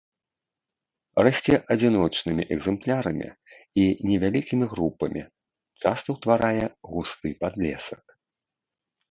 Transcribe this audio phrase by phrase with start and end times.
[1.25, 3.27] Расце адзіночнымі экземплярамі
[3.83, 5.21] і невялікімі групамі,
[5.85, 8.03] часта ўтварае густы падлесак.